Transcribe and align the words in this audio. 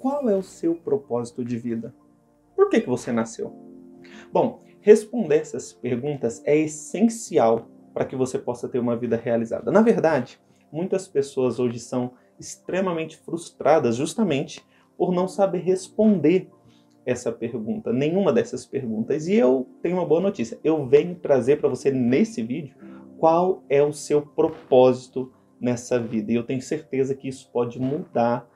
qual 0.00 0.28
é 0.30 0.34
o 0.34 0.42
seu 0.42 0.74
propósito 0.74 1.44
de 1.44 1.58
vida? 1.58 1.94
Por 2.56 2.70
que, 2.70 2.80
que 2.80 2.88
você 2.88 3.12
nasceu? 3.12 3.54
Bom, 4.32 4.62
responder 4.80 5.36
essas 5.36 5.74
perguntas 5.74 6.42
é 6.46 6.56
essencial 6.56 7.68
para 7.92 8.06
que 8.06 8.16
você 8.16 8.38
possa 8.38 8.66
ter 8.66 8.78
uma 8.78 8.96
vida 8.96 9.16
realizada. 9.16 9.70
Na 9.70 9.82
verdade, 9.82 10.40
muitas 10.72 11.06
pessoas 11.06 11.58
hoje 11.60 11.78
são 11.78 12.12
extremamente 12.38 13.18
frustradas 13.18 13.96
justamente 13.96 14.64
por 14.96 15.12
não 15.12 15.28
saber 15.28 15.58
responder 15.58 16.48
essa 17.04 17.30
pergunta, 17.30 17.92
nenhuma 17.92 18.32
dessas 18.32 18.64
perguntas. 18.64 19.28
E 19.28 19.34
eu 19.34 19.68
tenho 19.82 19.96
uma 19.96 20.06
boa 20.06 20.20
notícia. 20.20 20.58
Eu 20.64 20.86
venho 20.86 21.14
trazer 21.16 21.60
para 21.60 21.68
você 21.68 21.90
nesse 21.90 22.42
vídeo 22.42 22.74
qual 23.18 23.62
é 23.68 23.82
o 23.82 23.92
seu 23.92 24.22
propósito 24.22 25.30
nessa 25.60 25.98
vida. 25.98 26.32
E 26.32 26.36
eu 26.36 26.44
tenho 26.44 26.62
certeza 26.62 27.14
que 27.14 27.28
isso 27.28 27.50
pode 27.52 27.78
mudar 27.78 28.48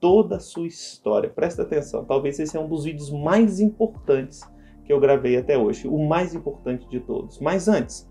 toda 0.00 0.36
a 0.36 0.40
sua 0.40 0.66
história. 0.66 1.28
Presta 1.28 1.62
atenção, 1.62 2.04
talvez 2.04 2.38
esse 2.38 2.56
é 2.56 2.60
um 2.60 2.68
dos 2.68 2.84
vídeos 2.84 3.10
mais 3.10 3.60
importantes 3.60 4.40
que 4.84 4.92
eu 4.92 4.98
gravei 4.98 5.36
até 5.36 5.56
hoje, 5.56 5.86
o 5.86 5.98
mais 6.08 6.34
importante 6.34 6.88
de 6.88 6.98
todos. 7.00 7.38
Mas 7.38 7.68
antes, 7.68 8.10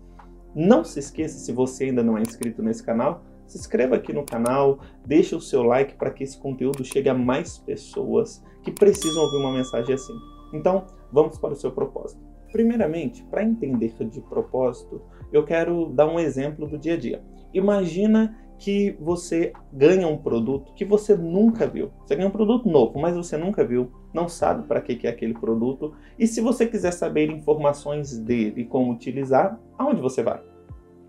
não 0.54 0.84
se 0.84 0.98
esqueça, 0.98 1.38
se 1.38 1.52
você 1.52 1.84
ainda 1.84 2.02
não 2.02 2.16
é 2.16 2.22
inscrito 2.22 2.62
nesse 2.62 2.82
canal, 2.82 3.22
se 3.46 3.58
inscreva 3.58 3.96
aqui 3.96 4.12
no 4.12 4.24
canal, 4.24 4.78
deixe 5.04 5.34
o 5.34 5.40
seu 5.40 5.62
like 5.62 5.96
para 5.96 6.10
que 6.10 6.22
esse 6.22 6.38
conteúdo 6.38 6.84
chegue 6.84 7.08
a 7.08 7.14
mais 7.14 7.58
pessoas 7.58 8.42
que 8.62 8.70
precisam 8.70 9.24
ouvir 9.24 9.38
uma 9.38 9.52
mensagem 9.52 9.94
assim. 9.94 10.14
Então, 10.54 10.86
vamos 11.12 11.38
para 11.38 11.52
o 11.52 11.56
seu 11.56 11.72
propósito. 11.72 12.20
Primeiramente, 12.52 13.24
para 13.24 13.44
entender 13.44 13.92
de 14.08 14.20
propósito, 14.20 15.02
eu 15.32 15.44
quero 15.44 15.90
dar 15.90 16.06
um 16.06 16.18
exemplo 16.18 16.66
do 16.66 16.78
dia 16.78 16.94
a 16.94 16.96
dia. 16.96 17.22
Imagina 17.52 18.36
que 18.60 18.94
você 19.00 19.54
ganha 19.72 20.06
um 20.06 20.18
produto 20.18 20.74
que 20.74 20.84
você 20.84 21.16
nunca 21.16 21.66
viu. 21.66 21.90
Você 22.04 22.14
ganha 22.14 22.28
um 22.28 22.32
produto 22.32 22.68
novo, 22.68 23.00
mas 23.00 23.16
você 23.16 23.38
nunca 23.38 23.64
viu, 23.64 23.90
não 24.12 24.28
sabe 24.28 24.68
para 24.68 24.82
que 24.82 25.06
é 25.06 25.10
aquele 25.10 25.32
produto. 25.32 25.94
E 26.18 26.26
se 26.26 26.42
você 26.42 26.66
quiser 26.66 26.92
saber 26.92 27.30
informações 27.30 28.18
dele 28.18 28.60
e 28.60 28.64
como 28.66 28.92
utilizar, 28.92 29.58
aonde 29.78 30.02
você 30.02 30.22
vai? 30.22 30.42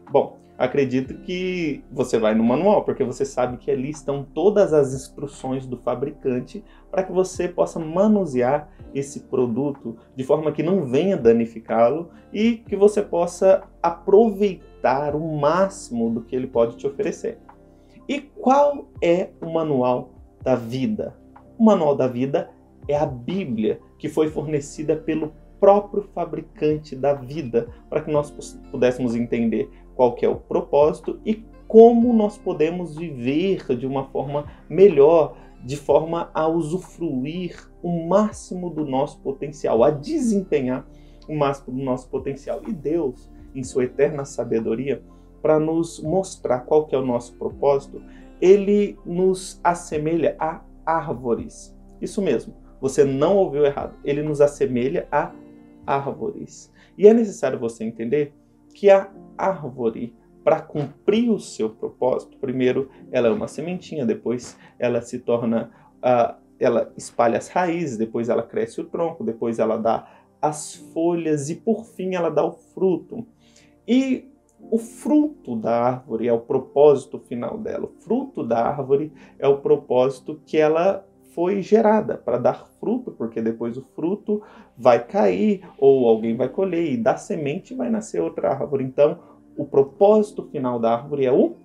Bom, 0.09 0.39
acredito 0.61 1.15
que 1.15 1.83
você 1.91 2.19
vai 2.19 2.35
no 2.35 2.43
manual, 2.43 2.83
porque 2.83 3.03
você 3.03 3.25
sabe 3.25 3.57
que 3.57 3.71
ali 3.71 3.89
estão 3.89 4.23
todas 4.23 4.73
as 4.73 4.93
instruções 4.93 5.65
do 5.65 5.75
fabricante 5.75 6.63
para 6.91 7.01
que 7.01 7.11
você 7.11 7.47
possa 7.47 7.79
manusear 7.79 8.69
esse 8.93 9.21
produto 9.21 9.97
de 10.15 10.23
forma 10.23 10.51
que 10.51 10.61
não 10.61 10.85
venha 10.85 11.17
danificá-lo 11.17 12.09
e 12.31 12.57
que 12.57 12.75
você 12.75 13.01
possa 13.01 13.63
aproveitar 13.81 15.15
o 15.15 15.35
máximo 15.35 16.11
do 16.11 16.21
que 16.21 16.35
ele 16.35 16.47
pode 16.47 16.77
te 16.77 16.85
oferecer. 16.85 17.39
E 18.07 18.21
qual 18.21 18.87
é 19.01 19.31
o 19.41 19.51
manual 19.51 20.11
da 20.43 20.53
vida? 20.53 21.17
O 21.57 21.65
manual 21.65 21.95
da 21.95 22.07
vida 22.07 22.51
é 22.87 22.95
a 22.95 23.05
Bíblia, 23.05 23.79
que 23.97 24.07
foi 24.07 24.29
fornecida 24.29 24.95
pelo 24.95 25.33
próprio 25.61 26.01
fabricante 26.15 26.95
da 26.95 27.13
vida, 27.13 27.67
para 27.87 28.01
que 28.01 28.11
nós 28.11 28.31
pudéssemos 28.71 29.15
entender 29.15 29.69
qual 29.95 30.13
que 30.13 30.25
é 30.25 30.29
o 30.29 30.35
propósito 30.35 31.19
e 31.25 31.45
como 31.67 32.11
nós 32.11 32.37
podemos 32.37 32.97
viver 32.97 33.63
de 33.77 33.87
uma 33.87 34.05
forma 34.05 34.51
melhor, 34.69 35.37
de 35.63 35.77
forma 35.77 36.29
a 36.33 36.47
usufruir 36.47 37.71
o 37.81 38.07
máximo 38.07 38.69
do 38.69 38.85
nosso 38.85 39.19
potencial, 39.21 39.83
a 39.83 39.89
desempenhar 39.89 40.85
o 41.29 41.35
máximo 41.35 41.77
do 41.77 41.83
nosso 41.83 42.09
potencial. 42.09 42.61
E 42.67 42.73
Deus, 42.73 43.31
em 43.55 43.63
sua 43.63 43.85
eterna 43.85 44.25
sabedoria, 44.25 45.01
para 45.41 45.59
nos 45.59 46.01
mostrar 46.01 46.61
qual 46.61 46.85
que 46.85 46.95
é 46.95 46.97
o 46.97 47.05
nosso 47.05 47.35
propósito, 47.35 48.01
ele 48.41 48.97
nos 49.05 49.59
assemelha 49.63 50.35
a 50.39 50.61
árvores. 50.85 51.75
Isso 52.01 52.21
mesmo, 52.21 52.53
você 52.81 53.03
não 53.03 53.37
ouviu 53.37 53.65
errado. 53.65 53.95
Ele 54.03 54.23
nos 54.23 54.41
assemelha 54.41 55.07
a 55.11 55.31
árvores. 55.85 56.71
E 56.97 57.07
é 57.07 57.13
necessário 57.13 57.59
você 57.59 57.83
entender 57.83 58.33
que 58.71 58.89
a 58.89 59.11
árvore, 59.37 60.15
para 60.43 60.61
cumprir 60.61 61.29
o 61.29 61.39
seu 61.39 61.69
propósito, 61.69 62.37
primeiro 62.37 62.89
ela 63.11 63.27
é 63.27 63.31
uma 63.31 63.47
sementinha, 63.47 64.05
depois 64.05 64.57
ela 64.79 65.01
se 65.01 65.19
torna, 65.19 65.71
uh, 65.97 66.35
ela 66.59 66.91
espalha 66.97 67.37
as 67.37 67.47
raízes, 67.47 67.97
depois 67.97 68.29
ela 68.29 68.43
cresce 68.43 68.81
o 68.81 68.85
tronco, 68.85 69.23
depois 69.23 69.59
ela 69.59 69.77
dá 69.77 70.07
as 70.41 70.75
folhas 70.75 71.49
e 71.49 71.55
por 71.55 71.85
fim 71.85 72.15
ela 72.15 72.29
dá 72.29 72.43
o 72.43 72.53
fruto. 72.53 73.25
E 73.87 74.31
o 74.69 74.77
fruto 74.77 75.55
da 75.55 75.71
árvore 75.71 76.27
é 76.27 76.33
o 76.33 76.39
propósito 76.39 77.19
final 77.19 77.57
dela. 77.57 77.85
O 77.85 78.01
fruto 78.01 78.43
da 78.43 78.65
árvore 78.65 79.11
é 79.37 79.47
o 79.47 79.57
propósito 79.57 80.39
que 80.45 80.57
ela 80.57 81.05
foi 81.33 81.61
gerada 81.61 82.17
para 82.17 82.37
dar 82.37 82.67
fruto, 82.79 83.11
porque 83.11 83.41
depois 83.41 83.77
o 83.77 83.85
fruto 83.95 84.41
vai 84.77 85.05
cair 85.05 85.61
ou 85.77 86.07
alguém 86.07 86.35
vai 86.35 86.49
colher 86.49 86.91
e 86.91 86.97
da 86.97 87.15
semente 87.15 87.73
vai 87.73 87.89
nascer 87.89 88.21
outra 88.21 88.51
árvore. 88.51 88.83
Então, 88.83 89.19
o 89.57 89.65
propósito 89.65 90.43
final 90.43 90.79
da 90.79 90.93
árvore 90.93 91.25
é 91.25 91.31
o 91.31 91.55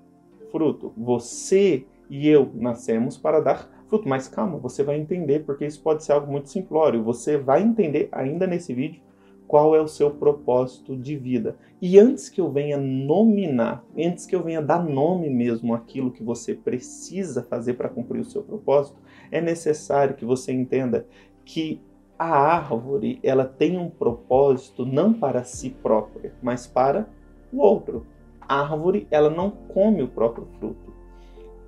fruto. 0.50 0.92
Você 0.96 1.86
e 2.08 2.28
eu 2.28 2.50
nascemos 2.54 3.16
para 3.16 3.40
dar 3.40 3.68
fruto, 3.88 4.08
mas 4.08 4.28
calma, 4.28 4.58
você 4.58 4.82
vai 4.82 4.98
entender 4.98 5.44
porque 5.44 5.66
isso 5.66 5.82
pode 5.82 6.04
ser 6.04 6.12
algo 6.12 6.30
muito 6.30 6.48
simplório. 6.48 7.02
Você 7.02 7.36
vai 7.36 7.62
entender 7.62 8.08
ainda 8.12 8.46
nesse 8.46 8.72
vídeo 8.72 9.00
qual 9.46 9.76
é 9.76 9.80
o 9.80 9.88
seu 9.88 10.10
propósito 10.10 10.96
de 10.96 11.16
vida. 11.16 11.56
E 11.80 11.98
antes 11.98 12.28
que 12.28 12.40
eu 12.40 12.50
venha 12.50 12.76
nominar, 12.76 13.84
antes 13.96 14.26
que 14.26 14.34
eu 14.34 14.42
venha 14.42 14.60
dar 14.60 14.84
nome 14.84 15.30
mesmo 15.30 15.74
àquilo 15.74 16.10
que 16.10 16.22
você 16.22 16.54
precisa 16.54 17.42
fazer 17.42 17.74
para 17.74 17.88
cumprir 17.88 18.20
o 18.20 18.24
seu 18.24 18.42
propósito, 18.42 18.98
é 19.30 19.40
necessário 19.40 20.14
que 20.14 20.24
você 20.24 20.52
entenda 20.52 21.06
que 21.44 21.80
a 22.18 22.28
árvore 22.28 23.20
ela 23.22 23.44
tem 23.44 23.76
um 23.78 23.90
propósito 23.90 24.86
não 24.86 25.12
para 25.12 25.44
si 25.44 25.70
própria, 25.70 26.34
mas 26.42 26.66
para 26.66 27.08
o 27.52 27.60
outro. 27.60 28.06
A 28.40 28.60
árvore 28.60 29.06
ela 29.10 29.28
não 29.28 29.50
come 29.50 30.02
o 30.02 30.08
próprio 30.08 30.46
fruto. 30.58 30.94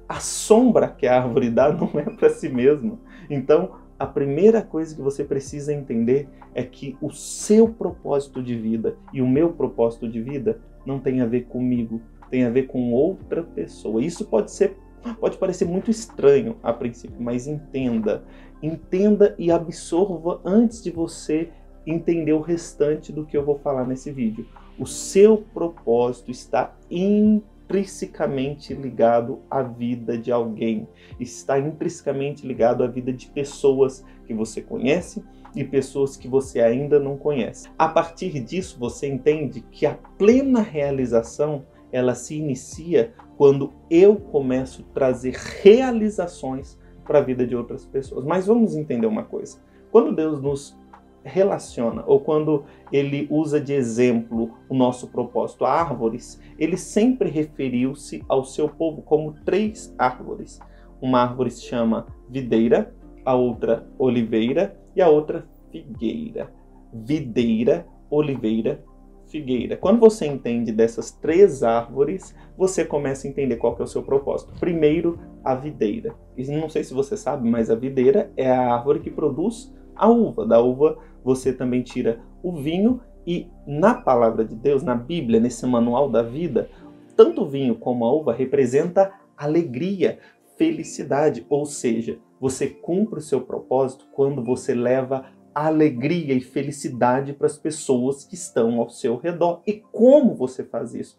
A 0.08 0.20
sombra 0.20 0.88
que 0.88 1.06
a 1.06 1.22
árvore 1.22 1.50
dá 1.50 1.70
não 1.72 1.90
é 2.00 2.04
para 2.04 2.30
si 2.30 2.48
mesma. 2.48 2.98
Então, 3.28 3.72
a 3.98 4.06
primeira 4.06 4.62
coisa 4.62 4.94
que 4.94 5.02
você 5.02 5.24
precisa 5.24 5.74
entender 5.74 6.28
é 6.54 6.62
que 6.62 6.96
o 7.00 7.10
seu 7.10 7.68
propósito 7.68 8.42
de 8.42 8.56
vida 8.56 8.96
e 9.12 9.20
o 9.20 9.28
meu 9.28 9.52
propósito 9.52 10.08
de 10.08 10.22
vida 10.22 10.60
não 10.86 10.98
tem 10.98 11.20
a 11.20 11.26
ver 11.26 11.46
comigo, 11.46 12.00
tem 12.30 12.44
a 12.44 12.50
ver 12.50 12.68
com 12.68 12.92
outra 12.92 13.42
pessoa. 13.42 14.02
Isso 14.02 14.24
pode 14.24 14.50
ser 14.50 14.76
pode 15.20 15.38
parecer 15.38 15.64
muito 15.64 15.90
estranho 15.90 16.56
a 16.62 16.72
princípio, 16.72 17.16
mas 17.18 17.46
entenda, 17.46 18.24
entenda 18.62 19.34
e 19.38 19.50
absorva 19.50 20.40
antes 20.44 20.82
de 20.82 20.90
você 20.90 21.50
entender 21.86 22.32
o 22.32 22.40
restante 22.40 23.12
do 23.12 23.24
que 23.24 23.36
eu 23.36 23.44
vou 23.44 23.58
falar 23.58 23.86
nesse 23.86 24.10
vídeo. 24.10 24.46
O 24.78 24.86
seu 24.86 25.38
propósito 25.38 26.30
está 26.30 26.76
intrinsecamente 26.90 28.74
ligado 28.74 29.40
à 29.50 29.62
vida 29.62 30.16
de 30.16 30.30
alguém, 30.30 30.86
está 31.18 31.58
intrinsecamente 31.58 32.46
ligado 32.46 32.84
à 32.84 32.86
vida 32.86 33.12
de 33.12 33.26
pessoas 33.26 34.04
que 34.26 34.34
você 34.34 34.60
conhece 34.60 35.24
e 35.54 35.64
pessoas 35.64 36.16
que 36.16 36.28
você 36.28 36.60
ainda 36.60 37.00
não 37.00 37.16
conhece. 37.16 37.68
A 37.78 37.88
partir 37.88 38.38
disso, 38.40 38.76
você 38.78 39.08
entende 39.08 39.62
que 39.70 39.86
a 39.86 39.94
plena 40.18 40.60
realização 40.60 41.64
ela 41.92 42.14
se 42.14 42.36
inicia 42.36 43.12
quando 43.36 43.72
eu 43.90 44.16
começo 44.16 44.82
a 44.82 44.94
trazer 44.94 45.34
realizações 45.62 46.78
para 47.04 47.18
a 47.18 47.22
vida 47.22 47.46
de 47.46 47.56
outras 47.56 47.84
pessoas. 47.84 48.24
Mas 48.24 48.46
vamos 48.46 48.76
entender 48.76 49.06
uma 49.06 49.24
coisa. 49.24 49.58
Quando 49.90 50.14
Deus 50.14 50.40
nos 50.42 50.78
relaciona, 51.24 52.04
ou 52.06 52.20
quando 52.20 52.64
ele 52.92 53.26
usa 53.30 53.60
de 53.60 53.72
exemplo 53.72 54.50
o 54.68 54.74
nosso 54.74 55.08
propósito 55.08 55.64
árvores, 55.64 56.40
ele 56.58 56.76
sempre 56.76 57.28
referiu-se 57.28 58.24
ao 58.28 58.44
seu 58.44 58.68
povo 58.68 59.02
como 59.02 59.34
três 59.44 59.94
árvores. 59.98 60.60
Uma 61.00 61.22
árvore 61.22 61.50
se 61.50 61.62
chama 61.62 62.06
videira, 62.28 62.94
a 63.24 63.34
outra 63.34 63.86
oliveira 63.98 64.78
e 64.96 65.02
a 65.02 65.08
outra 65.08 65.46
figueira. 65.70 66.52
Videira, 66.92 67.86
oliveira, 68.10 68.82
figueira. 69.28 69.76
Quando 69.76 70.00
você 70.00 70.26
entende 70.26 70.72
dessas 70.72 71.10
três 71.10 71.62
árvores, 71.62 72.34
você 72.56 72.84
começa 72.84 73.26
a 73.26 73.30
entender 73.30 73.56
qual 73.56 73.76
é 73.78 73.82
o 73.82 73.86
seu 73.86 74.02
propósito. 74.02 74.52
Primeiro, 74.58 75.18
a 75.44 75.54
videira. 75.54 76.14
E 76.36 76.44
não 76.50 76.68
sei 76.68 76.84
se 76.84 76.94
você 76.94 77.16
sabe, 77.16 77.48
mas 77.48 77.70
a 77.70 77.74
videira 77.74 78.32
é 78.36 78.50
a 78.50 78.74
árvore 78.74 79.00
que 79.00 79.10
produz 79.10 79.74
a 79.94 80.08
uva. 80.08 80.46
Da 80.46 80.60
uva 80.60 80.98
você 81.24 81.52
também 81.52 81.82
tira 81.82 82.20
o 82.42 82.52
vinho 82.52 83.00
e 83.26 83.46
na 83.66 83.94
palavra 83.94 84.44
de 84.44 84.54
Deus, 84.54 84.82
na 84.82 84.94
Bíblia, 84.94 85.38
nesse 85.38 85.66
manual 85.66 86.08
da 86.08 86.22
vida, 86.22 86.70
tanto 87.14 87.42
o 87.42 87.48
vinho 87.48 87.74
como 87.74 88.04
a 88.04 88.12
uva 88.12 88.32
representa 88.32 89.12
alegria, 89.36 90.18
felicidade, 90.56 91.44
ou 91.48 91.66
seja, 91.66 92.18
você 92.40 92.68
cumpre 92.68 93.18
o 93.18 93.22
seu 93.22 93.40
propósito 93.40 94.06
quando 94.12 94.42
você 94.42 94.74
leva 94.74 95.26
alegria 95.66 96.34
e 96.34 96.40
felicidade 96.40 97.32
para 97.32 97.46
as 97.46 97.56
pessoas 97.56 98.24
que 98.24 98.34
estão 98.34 98.78
ao 98.78 98.88
seu 98.88 99.16
redor. 99.16 99.62
E 99.66 99.74
como 99.74 100.34
você 100.34 100.62
faz 100.62 100.94
isso? 100.94 101.18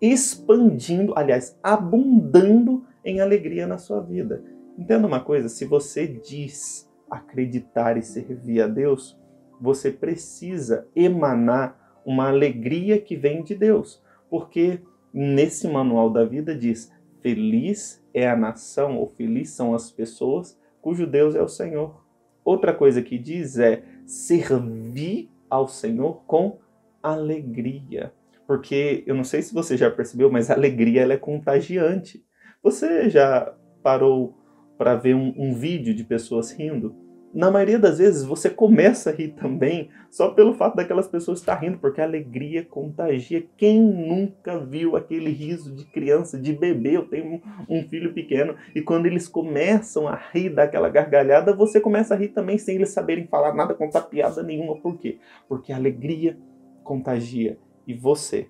Expandindo, 0.00 1.14
aliás, 1.16 1.58
abundando 1.62 2.84
em 3.04 3.20
alegria 3.20 3.66
na 3.66 3.78
sua 3.78 4.00
vida. 4.00 4.44
Entenda 4.78 5.06
uma 5.06 5.20
coisa: 5.20 5.48
se 5.48 5.64
você 5.64 6.06
diz 6.06 6.90
acreditar 7.10 7.96
e 7.96 8.02
servir 8.02 8.60
a 8.60 8.66
Deus, 8.66 9.18
você 9.60 9.90
precisa 9.90 10.86
emanar 10.94 12.00
uma 12.04 12.28
alegria 12.28 13.00
que 13.00 13.16
vem 13.16 13.42
de 13.42 13.54
Deus, 13.54 14.02
porque 14.28 14.80
nesse 15.12 15.66
manual 15.66 16.10
da 16.10 16.24
vida 16.24 16.54
diz: 16.54 16.92
feliz 17.20 18.04
é 18.12 18.28
a 18.28 18.36
nação 18.36 18.98
ou 18.98 19.08
feliz 19.08 19.50
são 19.50 19.74
as 19.74 19.90
pessoas 19.90 20.58
cujo 20.80 21.06
Deus 21.06 21.34
é 21.34 21.42
o 21.42 21.48
Senhor. 21.48 22.05
Outra 22.46 22.72
coisa 22.72 23.02
que 23.02 23.18
diz 23.18 23.58
é 23.58 23.82
servir 24.06 25.28
ao 25.50 25.66
Senhor 25.66 26.22
com 26.28 26.60
alegria. 27.02 28.12
Porque 28.46 29.02
eu 29.04 29.16
não 29.16 29.24
sei 29.24 29.42
se 29.42 29.52
você 29.52 29.76
já 29.76 29.90
percebeu, 29.90 30.30
mas 30.30 30.48
a 30.48 30.54
alegria 30.54 31.02
ela 31.02 31.14
é 31.14 31.16
contagiante. 31.16 32.24
Você 32.62 33.10
já 33.10 33.52
parou 33.82 34.38
para 34.78 34.94
ver 34.94 35.16
um, 35.16 35.34
um 35.36 35.54
vídeo 35.54 35.92
de 35.92 36.04
pessoas 36.04 36.52
rindo? 36.52 36.94
Na 37.36 37.50
maioria 37.50 37.78
das 37.78 37.98
vezes 37.98 38.24
você 38.24 38.48
começa 38.48 39.10
a 39.10 39.12
rir 39.12 39.34
também 39.34 39.90
só 40.10 40.30
pelo 40.30 40.54
fato 40.54 40.74
daquelas 40.74 41.06
pessoas 41.06 41.38
estar 41.38 41.56
rindo, 41.56 41.76
porque 41.76 42.00
a 42.00 42.04
alegria 42.04 42.64
contagia. 42.64 43.46
Quem 43.58 43.78
nunca 43.78 44.58
viu 44.58 44.96
aquele 44.96 45.30
riso 45.30 45.70
de 45.74 45.84
criança, 45.84 46.40
de 46.40 46.54
bebê? 46.54 46.96
Eu 46.96 47.06
tenho 47.06 47.42
um, 47.68 47.82
filho 47.90 48.14
pequeno 48.14 48.56
e 48.74 48.80
quando 48.80 49.04
eles 49.04 49.28
começam 49.28 50.08
a 50.08 50.16
rir 50.16 50.48
daquela 50.48 50.88
gargalhada, 50.88 51.54
você 51.54 51.78
começa 51.78 52.14
a 52.14 52.16
rir 52.16 52.28
também 52.28 52.56
sem 52.56 52.76
eles 52.76 52.88
saberem 52.88 53.26
falar 53.26 53.54
nada, 53.54 53.74
contar 53.74 54.00
piada 54.02 54.42
nenhuma. 54.42 54.80
Por 54.80 54.96
quê? 54.96 55.18
Porque 55.46 55.74
a 55.74 55.76
alegria 55.76 56.38
contagia 56.82 57.58
e 57.86 57.92
você, 57.92 58.48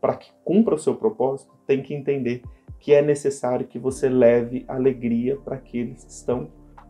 para 0.00 0.16
que 0.16 0.30
cumpra 0.42 0.74
o 0.74 0.78
seu 0.78 0.94
propósito, 0.94 1.52
tem 1.66 1.82
que 1.82 1.92
entender 1.92 2.40
que 2.80 2.94
é 2.94 3.02
necessário 3.02 3.66
que 3.66 3.78
você 3.78 4.08
leve 4.08 4.64
alegria 4.66 5.36
para 5.36 5.56
aqueles 5.56 6.04
que 6.04 6.10
estão 6.10 6.48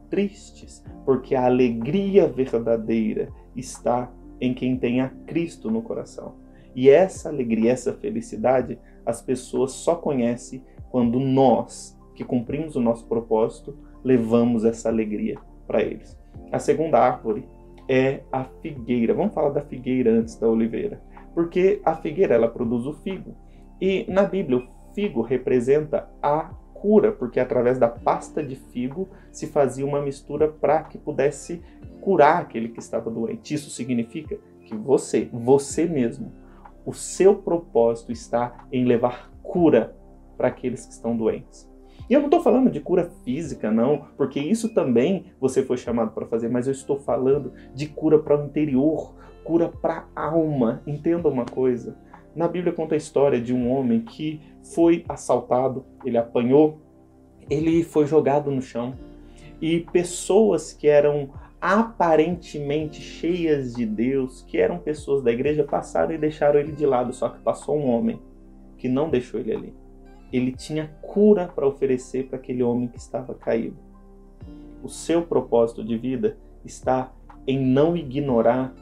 tristes, 0.09 0.85
porque 1.05 1.35
a 1.35 1.47
alegria 1.47 2.27
verdadeira 2.27 3.29
está 3.55 4.11
em 4.41 4.53
quem 4.53 4.77
tem 4.77 5.01
a 5.01 5.09
Cristo 5.27 5.71
no 5.71 5.83
coração. 5.83 6.35
E 6.75 6.91
essa 6.91 7.29
alegria, 7.29 7.73
essa 7.73 7.93
felicidade, 7.95 8.79
as 9.05 9.23
pessoas 9.23 9.73
só 9.73 9.95
conhecem 9.95 10.63
quando 10.91 11.19
nós, 11.19 11.99
que 12.15 12.25
cumprimos 12.25 12.77
o 12.77 12.81
nosso 12.81 13.07
propósito, 13.07 13.77
levamos 14.05 14.65
essa 14.65 14.89
alegria 14.89 15.39
para 15.67 15.83
eles. 15.83 16.19
A 16.53 16.59
segunda 16.59 16.99
árvore 16.99 17.45
é 17.89 18.21
a 18.31 18.45
figueira. 18.45 19.15
Vamos 19.15 19.35
falar 19.35 19.51
da 19.51 19.63
figueira 19.63 20.11
antes 20.11 20.39
da 20.39 20.49
oliveira, 20.49 21.01
porque 21.35 21.81
a 21.85 21.95
figueira 21.95 22.35
ela 22.35 22.49
produz 22.49 22.87
o 22.87 22.93
figo. 22.93 23.35
E 23.81 24.05
na 24.09 24.23
Bíblia 24.25 24.59
o 24.59 24.95
figo 24.95 25.23
representa 25.23 26.09
a 26.23 26.51
cura, 26.87 27.11
porque 27.11 27.41
através 27.41 27.81
da 27.81 27.89
pasta 27.89 28.41
de 28.41 28.55
figo 28.55 29.09
se 29.33 29.49
fazia 29.49 29.85
uma 29.85 30.01
mistura 30.01 30.47
para 30.47 30.85
que 30.85 30.97
pudesse 30.97 31.61
curar 32.01 32.43
aquele 32.43 32.69
que 32.69 32.79
estava 32.79 33.11
doente. 33.11 33.55
Isso 33.55 33.71
significa 33.71 34.39
que 34.61 34.77
você, 34.77 35.29
você 35.33 35.85
mesmo, 35.85 36.33
o 36.85 36.93
seu 36.93 37.35
propósito 37.35 38.13
está 38.13 38.69
em 38.71 38.85
levar 38.85 39.33
cura 39.43 39.97
para 40.37 40.47
aqueles 40.47 40.87
que 40.87 40.93
estão 40.93 41.17
doentes. 41.17 41.69
E 42.09 42.15
eu 42.15 42.21
não 42.21 42.29
estou 42.29 42.41
falando 42.41 42.71
de 42.71 42.79
cura 42.79 43.11
física, 43.25 43.69
não, 43.69 44.07
porque 44.17 44.39
isso 44.39 44.73
também 44.73 45.25
você 45.41 45.65
foi 45.65 45.77
chamado 45.77 46.13
para 46.13 46.27
fazer, 46.27 46.49
mas 46.49 46.69
eu 46.69 46.73
estou 46.73 47.01
falando 47.01 47.53
de 47.75 47.89
cura 47.89 48.21
para 48.21 48.41
o 48.41 48.45
interior, 48.47 49.13
cura 49.43 49.69
para 49.69 50.07
a 50.15 50.27
alma. 50.29 50.83
Entenda 50.87 51.29
uma 51.29 51.47
coisa: 51.47 51.99
na 52.37 52.47
Bíblia 52.47 52.71
conta 52.71 52.95
a 52.95 52.99
história 52.99 53.41
de 53.41 53.55
um 53.55 53.73
homem 53.73 54.03
que 54.03 54.43
foi 54.63 55.03
assaltado, 55.09 55.87
ele 56.05 56.19
apanhou, 56.19 56.79
ele 57.49 57.83
foi 57.83 58.07
jogado 58.07 58.51
no 58.51 58.61
chão 58.61 58.95
e 59.59 59.81
pessoas 59.81 60.71
que 60.71 60.87
eram 60.87 61.31
aparentemente 61.59 63.01
cheias 63.01 63.73
de 63.73 63.87
Deus, 63.87 64.43
que 64.43 64.59
eram 64.59 64.79
pessoas 64.79 65.23
da 65.23 65.33
igreja, 65.33 65.65
passaram 65.65 66.13
e 66.13 66.19
deixaram 66.19 66.61
ele 66.61 66.73
de 66.73 66.85
lado, 66.85 67.11
só 67.15 67.31
que 67.31 67.41
passou 67.41 67.79
um 67.79 67.89
homem 67.89 68.21
que 68.77 68.87
não 68.87 69.09
deixou 69.09 69.41
ele 69.41 69.55
ali. 69.55 69.75
Ele 70.31 70.53
tinha 70.53 70.95
cura 71.01 71.49
para 71.49 71.67
oferecer 71.67 72.27
para 72.27 72.37
aquele 72.37 72.63
homem 72.63 72.87
que 72.87 72.99
estava 72.99 73.33
caído. 73.33 73.79
O 74.83 74.91
seu 74.91 75.23
propósito 75.23 75.83
de 75.83 75.97
vida 75.97 76.37
está 76.63 77.11
em 77.47 77.59
não 77.59 77.97
ignorar 77.97 78.75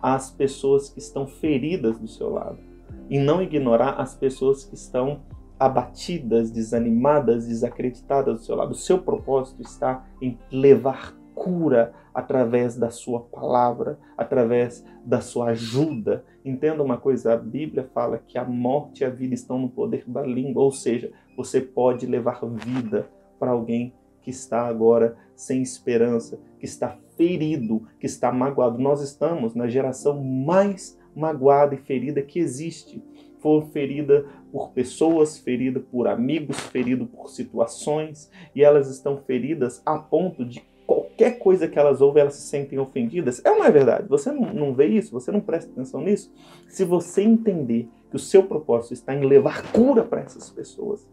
as 0.00 0.30
pessoas 0.30 0.88
que 0.88 1.00
estão 1.00 1.26
feridas 1.26 1.98
do 1.98 2.06
seu 2.06 2.30
lado 2.30 2.69
e 3.10 3.18
não 3.18 3.42
ignorar 3.42 4.00
as 4.00 4.14
pessoas 4.14 4.64
que 4.64 4.74
estão 4.74 5.20
abatidas, 5.58 6.50
desanimadas, 6.50 7.46
desacreditadas 7.46 8.38
do 8.38 8.44
seu 8.44 8.54
lado. 8.54 8.70
O 8.70 8.76
seu 8.76 8.98
propósito 8.98 9.60
está 9.60 10.06
em 10.22 10.38
levar 10.50 11.14
cura 11.34 11.92
através 12.14 12.76
da 12.76 12.90
sua 12.90 13.20
palavra, 13.20 13.98
através 14.16 14.84
da 15.04 15.20
sua 15.20 15.50
ajuda. 15.50 16.24
Entenda 16.44 16.82
uma 16.82 16.96
coisa, 16.96 17.34
a 17.34 17.36
Bíblia 17.36 17.90
fala 17.92 18.18
que 18.18 18.38
a 18.38 18.44
morte 18.44 19.00
e 19.00 19.04
a 19.04 19.10
vida 19.10 19.34
estão 19.34 19.58
no 19.58 19.68
poder 19.68 20.04
da 20.06 20.22
língua, 20.22 20.62
ou 20.62 20.72
seja, 20.72 21.10
você 21.36 21.60
pode 21.60 22.06
levar 22.06 22.40
vida 22.44 23.08
para 23.38 23.50
alguém 23.50 23.92
que 24.22 24.30
está 24.30 24.66
agora 24.66 25.16
sem 25.34 25.62
esperança, 25.62 26.38
que 26.58 26.66
está 26.66 26.96
ferido, 27.16 27.86
que 27.98 28.06
está 28.06 28.30
magoado. 28.30 28.78
Nós 28.78 29.00
estamos 29.00 29.54
na 29.54 29.66
geração 29.66 30.22
mais 30.22 30.99
magoada 31.14 31.74
e 31.74 31.78
ferida 31.78 32.22
que 32.22 32.38
existe. 32.38 33.02
For 33.40 33.66
ferida 33.68 34.26
por 34.52 34.70
pessoas, 34.70 35.38
ferida 35.38 35.80
por 35.80 36.06
amigos, 36.06 36.58
ferida 36.60 37.06
por 37.06 37.30
situações, 37.30 38.30
e 38.54 38.62
elas 38.62 38.90
estão 38.90 39.16
feridas 39.16 39.82
a 39.86 39.98
ponto 39.98 40.44
de 40.44 40.62
qualquer 40.86 41.38
coisa 41.38 41.68
que 41.68 41.78
elas 41.78 42.00
ouvem, 42.00 42.22
elas 42.22 42.34
se 42.34 42.48
sentem 42.48 42.78
ofendidas. 42.78 43.40
É 43.44 43.50
uma 43.50 43.66
é 43.66 43.70
verdade. 43.70 44.08
Você 44.08 44.32
não, 44.32 44.52
não 44.52 44.74
vê 44.74 44.86
isso? 44.86 45.12
Você 45.12 45.30
não 45.30 45.40
presta 45.40 45.70
atenção 45.70 46.00
nisso? 46.00 46.32
Se 46.68 46.84
você 46.84 47.22
entender 47.22 47.88
que 48.10 48.16
o 48.16 48.18
seu 48.18 48.42
propósito 48.42 48.94
está 48.94 49.14
em 49.14 49.24
levar 49.24 49.70
cura 49.72 50.02
para 50.02 50.20
essas 50.20 50.50
pessoas, 50.50 51.08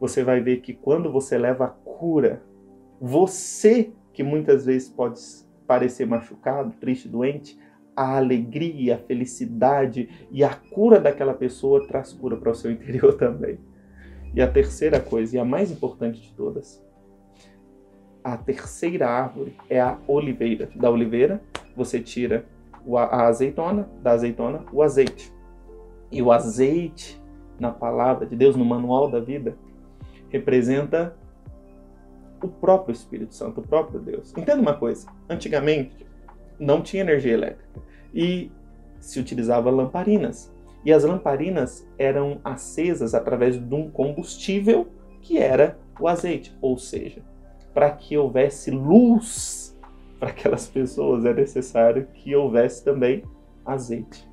você 0.00 0.24
vai 0.24 0.40
ver 0.40 0.60
que 0.60 0.74
quando 0.74 1.10
você 1.10 1.38
leva 1.38 1.66
a 1.66 1.68
cura, 1.68 2.42
você 3.00 3.92
que 4.12 4.22
muitas 4.22 4.66
vezes 4.66 4.88
pode 4.88 5.20
parecer 5.66 6.06
machucado, 6.06 6.72
triste, 6.80 7.08
doente, 7.08 7.58
a 7.98 8.16
alegria, 8.16 8.94
a 8.94 8.98
felicidade 8.98 10.08
e 10.30 10.44
a 10.44 10.54
cura 10.54 11.00
daquela 11.00 11.34
pessoa 11.34 11.84
traz 11.84 12.12
cura 12.12 12.36
para 12.36 12.52
o 12.52 12.54
seu 12.54 12.70
interior 12.72 13.14
também. 13.14 13.58
E 14.32 14.40
a 14.40 14.46
terceira 14.46 15.00
coisa, 15.00 15.36
e 15.36 15.38
a 15.40 15.44
mais 15.44 15.72
importante 15.72 16.20
de 16.20 16.32
todas, 16.32 16.80
a 18.22 18.36
terceira 18.36 19.08
árvore 19.08 19.56
é 19.68 19.80
a 19.80 19.98
oliveira. 20.06 20.70
Da 20.76 20.88
oliveira, 20.88 21.42
você 21.74 21.98
tira 21.98 22.46
a 22.94 23.26
azeitona, 23.26 23.88
da 24.00 24.12
azeitona, 24.12 24.64
o 24.72 24.80
azeite. 24.80 25.32
E 26.12 26.22
o 26.22 26.30
azeite, 26.30 27.20
na 27.58 27.72
palavra 27.72 28.26
de 28.26 28.36
Deus, 28.36 28.54
no 28.54 28.64
manual 28.64 29.10
da 29.10 29.18
vida, 29.18 29.56
representa 30.28 31.16
o 32.40 32.46
próprio 32.46 32.92
Espírito 32.92 33.34
Santo, 33.34 33.60
o 33.60 33.66
próprio 33.66 33.98
Deus. 33.98 34.32
Entenda 34.36 34.62
uma 34.62 34.74
coisa: 34.74 35.08
antigamente 35.28 36.07
não 36.58 36.82
tinha 36.82 37.02
energia 37.02 37.32
elétrica 37.32 37.82
e 38.12 38.50
se 39.00 39.20
utilizava 39.20 39.70
lamparinas. 39.70 40.52
E 40.84 40.92
as 40.92 41.04
lamparinas 41.04 41.86
eram 41.98 42.40
acesas 42.44 43.14
através 43.14 43.58
de 43.58 43.74
um 43.74 43.90
combustível 43.90 44.88
que 45.20 45.38
era 45.38 45.78
o 46.00 46.08
azeite, 46.08 46.56
ou 46.60 46.78
seja, 46.78 47.22
para 47.74 47.90
que 47.90 48.16
houvesse 48.16 48.70
luz 48.70 49.76
para 50.18 50.30
aquelas 50.30 50.66
pessoas 50.66 51.24
é 51.24 51.32
necessário 51.32 52.06
que 52.12 52.34
houvesse 52.34 52.84
também 52.84 53.22
azeite. 53.64 54.28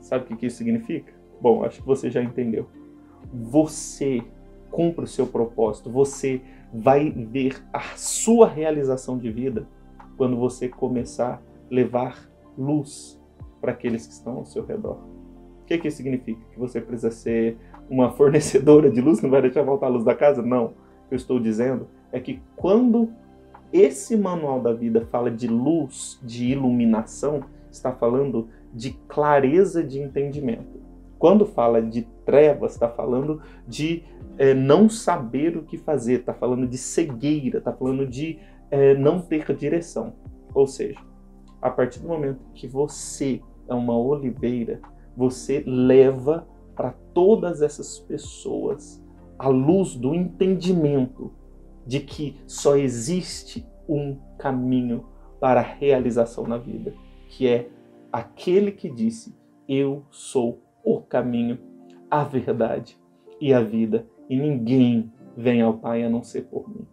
Sabe 0.00 0.32
o 0.32 0.36
que 0.36 0.46
isso 0.46 0.58
significa? 0.58 1.12
Bom, 1.40 1.64
acho 1.64 1.80
que 1.80 1.86
você 1.86 2.10
já 2.10 2.22
entendeu. 2.22 2.68
Você 3.32 4.22
cumpre 4.70 5.04
o 5.04 5.08
seu 5.08 5.26
propósito, 5.26 5.90
você 5.90 6.40
vai 6.72 7.10
ver 7.10 7.62
a 7.72 7.80
sua 7.96 8.48
realização 8.48 9.18
de 9.18 9.30
vida 9.30 9.66
quando 10.16 10.36
você 10.36 10.68
começar 10.68 11.34
a 11.34 11.74
levar 11.74 12.28
luz 12.56 13.20
para 13.60 13.72
aqueles 13.72 14.06
que 14.06 14.12
estão 14.12 14.38
ao 14.38 14.44
seu 14.44 14.64
redor. 14.64 14.98
O 15.62 15.66
que, 15.66 15.78
que 15.78 15.88
isso 15.88 15.96
significa? 15.96 16.40
Que 16.52 16.58
você 16.58 16.80
precisa 16.80 17.10
ser 17.10 17.58
uma 17.90 18.10
fornecedora 18.16 18.90
de 18.90 19.00
luz, 19.00 19.20
não 19.20 19.30
vai 19.30 19.42
deixar 19.42 19.62
voltar 19.62 19.86
a 19.86 19.90
luz 19.90 20.04
da 20.04 20.14
casa? 20.14 20.42
Não. 20.42 20.66
O 20.66 21.08
que 21.08 21.14
eu 21.14 21.16
estou 21.16 21.40
dizendo 21.40 21.88
é 22.12 22.20
que 22.20 22.40
quando 22.56 23.10
esse 23.72 24.16
manual 24.16 24.60
da 24.60 24.72
vida 24.72 25.06
fala 25.10 25.30
de 25.30 25.48
luz, 25.48 26.20
de 26.22 26.46
iluminação, 26.46 27.42
está 27.70 27.92
falando 27.92 28.48
de 28.72 28.92
clareza 29.08 29.82
de 29.82 30.00
entendimento. 30.00 30.80
Quando 31.18 31.46
fala 31.46 31.80
de 31.80 32.02
trevas, 32.24 32.72
está 32.72 32.88
falando 32.88 33.40
de 33.66 34.04
é, 34.38 34.52
não 34.52 34.88
saber 34.88 35.56
o 35.56 35.62
que 35.62 35.78
fazer, 35.78 36.20
está 36.20 36.34
falando 36.34 36.66
de 36.66 36.76
cegueira, 36.76 37.58
está 37.58 37.72
falando 37.72 38.06
de 38.06 38.38
é, 38.70 38.94
não 38.94 39.20
ter 39.20 39.54
direção. 39.54 40.14
Ou 40.54 40.66
seja, 40.66 41.00
a 41.60 41.70
partir 41.70 42.00
do 42.00 42.08
momento 42.08 42.40
que 42.54 42.66
você 42.66 43.40
é 43.68 43.74
uma 43.74 43.96
oliveira, 43.96 44.80
você 45.16 45.62
leva 45.66 46.46
para 46.74 46.92
todas 47.12 47.62
essas 47.62 47.98
pessoas 47.98 49.02
à 49.38 49.48
luz 49.48 49.94
do 49.94 50.14
entendimento 50.14 51.32
de 51.86 52.00
que 52.00 52.38
só 52.46 52.76
existe 52.76 53.66
um 53.88 54.18
caminho 54.38 55.06
para 55.40 55.60
a 55.60 55.64
realização 55.64 56.46
na 56.46 56.58
vida, 56.58 56.92
que 57.28 57.46
é 57.46 57.68
aquele 58.12 58.72
que 58.72 58.90
disse: 58.90 59.34
Eu 59.68 60.04
sou 60.10 60.60
o 60.84 61.00
caminho, 61.00 61.58
a 62.10 62.24
verdade 62.24 62.98
e 63.40 63.52
a 63.52 63.60
vida, 63.60 64.06
e 64.28 64.36
ninguém 64.36 65.12
vem 65.36 65.62
ao 65.62 65.74
Pai 65.74 66.02
a 66.02 66.10
não 66.10 66.22
ser 66.22 66.42
por 66.42 66.68
mim. 66.68 66.86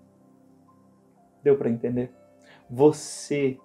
Deu 1.43 1.57
para 1.57 1.69
entender? 1.69 2.11
Você 2.69 3.57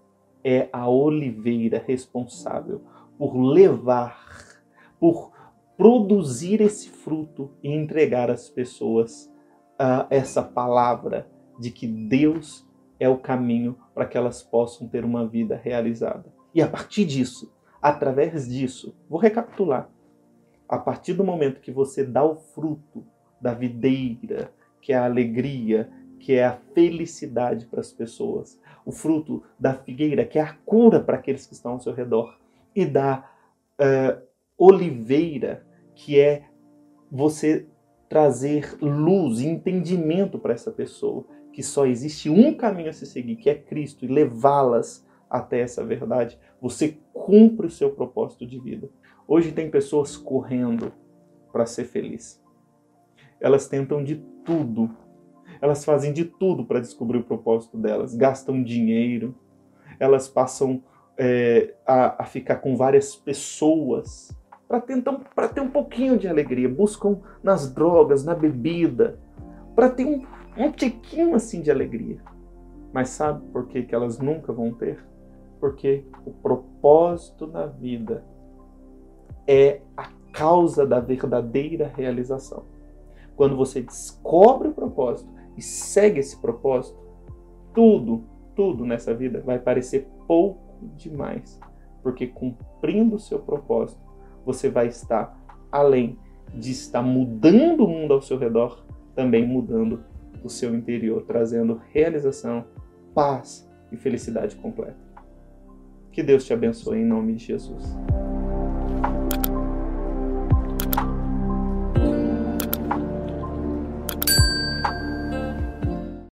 é 0.44 0.68
a 0.72 0.88
oliveira 0.88 1.82
responsável 1.86 2.82
por 3.16 3.36
levar, 3.36 4.58
por 4.98 5.32
produzir 5.76 6.60
esse 6.60 6.88
fruto 6.88 7.50
e 7.62 7.70
entregar 7.70 8.30
às 8.30 8.48
pessoas 8.48 9.32
uh, 9.74 10.06
essa 10.10 10.42
palavra 10.42 11.28
de 11.58 11.70
que 11.70 11.86
Deus 11.86 12.66
é 12.98 13.08
o 13.08 13.18
caminho 13.18 13.76
para 13.94 14.06
que 14.06 14.18
elas 14.18 14.42
possam 14.42 14.88
ter 14.88 15.04
uma 15.04 15.26
vida 15.26 15.56
realizada. 15.56 16.32
E 16.54 16.60
a 16.60 16.68
partir 16.68 17.04
disso, 17.04 17.52
através 17.80 18.48
disso, 18.48 18.96
vou 19.08 19.20
recapitular. 19.20 19.88
A 20.68 20.78
partir 20.78 21.14
do 21.14 21.24
momento 21.24 21.60
que 21.60 21.70
você 21.70 22.04
dá 22.04 22.24
o 22.24 22.36
fruto 22.36 23.06
da 23.40 23.54
videira, 23.54 24.52
que 24.80 24.92
é 24.92 24.96
a 24.96 25.04
alegria, 25.04 25.90
que 26.18 26.34
é 26.34 26.44
a 26.44 26.58
felicidade 26.74 27.66
para 27.66 27.80
as 27.80 27.92
pessoas, 27.92 28.58
o 28.84 28.92
fruto 28.92 29.42
da 29.58 29.74
figueira, 29.74 30.24
que 30.24 30.38
é 30.38 30.42
a 30.42 30.52
cura 30.52 31.00
para 31.00 31.16
aqueles 31.16 31.46
que 31.46 31.54
estão 31.54 31.72
ao 31.72 31.80
seu 31.80 31.92
redor, 31.92 32.38
e 32.74 32.84
da 32.84 33.28
uh, 33.80 34.22
oliveira, 34.56 35.66
que 35.94 36.18
é 36.18 36.44
você 37.10 37.66
trazer 38.08 38.76
luz 38.80 39.40
e 39.40 39.46
entendimento 39.46 40.38
para 40.38 40.54
essa 40.54 40.70
pessoa, 40.70 41.26
que 41.52 41.62
só 41.62 41.86
existe 41.86 42.30
um 42.30 42.54
caminho 42.54 42.90
a 42.90 42.92
se 42.92 43.06
seguir, 43.06 43.36
que 43.36 43.50
é 43.50 43.54
Cristo, 43.54 44.04
e 44.04 44.08
levá-las 44.08 45.06
até 45.28 45.60
essa 45.60 45.84
verdade, 45.84 46.38
você 46.60 46.98
cumpre 47.12 47.66
o 47.66 47.70
seu 47.70 47.90
propósito 47.90 48.46
de 48.46 48.58
vida. 48.58 48.88
Hoje 49.26 49.52
tem 49.52 49.70
pessoas 49.70 50.16
correndo 50.16 50.92
para 51.52 51.66
ser 51.66 51.84
feliz. 51.84 52.42
Elas 53.40 53.68
tentam 53.68 54.02
de 54.02 54.16
tudo. 54.44 54.90
Elas 55.60 55.84
fazem 55.84 56.12
de 56.12 56.24
tudo 56.24 56.64
para 56.64 56.80
descobrir 56.80 57.18
o 57.18 57.24
propósito 57.24 57.76
delas. 57.76 58.14
Gastam 58.14 58.62
dinheiro. 58.62 59.34
Elas 59.98 60.28
passam 60.28 60.82
é, 61.16 61.74
a, 61.86 62.22
a 62.22 62.26
ficar 62.26 62.56
com 62.56 62.76
várias 62.76 63.16
pessoas 63.16 64.36
para 64.68 64.80
tentar 64.80 65.18
para 65.34 65.48
ter 65.48 65.62
um 65.62 65.70
pouquinho 65.70 66.18
de 66.18 66.28
alegria, 66.28 66.68
buscam 66.68 67.18
nas 67.42 67.72
drogas, 67.72 68.22
na 68.22 68.34
bebida, 68.34 69.18
para 69.74 69.88
ter 69.88 70.04
um, 70.04 70.24
um 70.56 70.70
tiquinho 70.70 71.34
assim 71.34 71.62
de 71.62 71.70
alegria. 71.70 72.18
Mas 72.92 73.08
sabe 73.08 73.44
por 73.50 73.66
que, 73.66 73.82
que 73.82 73.94
elas 73.94 74.18
nunca 74.18 74.52
vão 74.52 74.72
ter? 74.72 75.02
Porque 75.58 76.04
o 76.24 76.30
propósito 76.30 77.46
na 77.46 77.66
vida 77.66 78.22
é 79.46 79.80
a 79.96 80.10
causa 80.32 80.86
da 80.86 81.00
verdadeira 81.00 81.90
realização. 81.96 82.64
Quando 83.34 83.56
você 83.56 83.80
descobre 83.80 84.68
o 84.68 84.74
propósito 84.74 85.30
e 85.58 85.62
segue 85.62 86.20
esse 86.20 86.40
propósito, 86.40 86.96
tudo, 87.74 88.22
tudo 88.54 88.86
nessa 88.86 89.12
vida 89.12 89.40
vai 89.40 89.58
parecer 89.58 90.06
pouco 90.28 90.86
demais, 90.96 91.58
porque 92.00 92.28
cumprindo 92.28 93.16
o 93.16 93.18
seu 93.18 93.40
propósito, 93.40 94.00
você 94.46 94.70
vai 94.70 94.86
estar 94.86 95.36
além 95.72 96.16
de 96.54 96.70
estar 96.70 97.02
mudando 97.02 97.84
o 97.84 97.88
mundo 97.88 98.14
ao 98.14 98.22
seu 98.22 98.38
redor, 98.38 98.86
também 99.16 99.44
mudando 99.44 100.04
o 100.44 100.48
seu 100.48 100.72
interior, 100.76 101.24
trazendo 101.26 101.82
realização, 101.90 102.64
paz 103.12 103.68
e 103.90 103.96
felicidade 103.96 104.54
completa. 104.54 104.96
Que 106.12 106.22
Deus 106.22 106.46
te 106.46 106.52
abençoe 106.52 106.98
em 106.98 107.04
nome 107.04 107.34
de 107.34 107.46
Jesus. 107.46 107.96